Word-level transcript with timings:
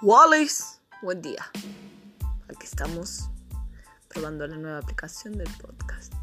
Wallace, 0.00 0.78
buen 1.02 1.20
día. 1.20 1.44
Aquí 2.48 2.62
estamos 2.62 3.28
probando 4.06 4.46
la 4.46 4.56
nueva 4.56 4.78
aplicación 4.78 5.36
del 5.36 5.48
podcast. 5.60 6.14